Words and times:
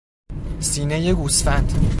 سینهی 0.59 1.13
گوسفند 1.13 1.87